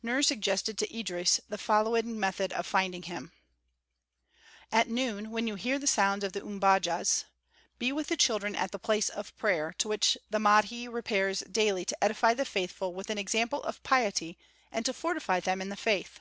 Nur 0.00 0.22
suggested 0.22 0.78
to 0.78 0.96
Idris 0.96 1.40
the 1.48 1.58
following 1.58 2.20
method 2.20 2.52
of 2.52 2.64
finding 2.68 3.02
him: 3.02 3.32
"At 4.70 4.88
noon, 4.88 5.32
when 5.32 5.48
you 5.48 5.56
hear 5.56 5.76
the 5.80 5.88
sounds 5.88 6.22
of 6.22 6.32
the 6.32 6.40
umbajas,* 6.40 6.44
[* 6.48 6.48
Umbajas 6.52 6.58
big 6.68 6.84
trumpets 6.86 7.18
of 7.18 7.26
ivory 7.34 7.48
tusk.] 7.48 7.78
be 7.80 7.90
with 7.92 8.06
the 8.06 8.16
children 8.16 8.54
at 8.54 8.70
the 8.70 8.78
place 8.78 9.08
of 9.08 9.36
prayer, 9.36 9.74
to 9.78 9.88
which 9.88 10.16
the 10.30 10.38
Mahdi 10.38 10.86
repairs 10.86 11.40
daily 11.50 11.84
to 11.84 11.98
edify 12.04 12.32
the 12.32 12.44
faithful 12.44 12.94
with 12.94 13.10
an 13.10 13.18
example 13.18 13.60
of 13.64 13.82
piety 13.82 14.38
and 14.70 14.86
to 14.86 14.92
fortify 14.94 15.40
them 15.40 15.60
in 15.60 15.68
the 15.68 15.74
faith. 15.76 16.20